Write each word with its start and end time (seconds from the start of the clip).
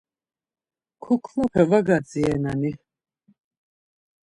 Kuklape 1.03 1.61
var 1.69 1.83
gadzirenani? 1.87 2.71